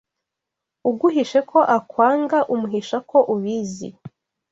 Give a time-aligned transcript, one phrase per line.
[0.89, 3.89] Uguhishe ko akwanga umuhisha ko ubizi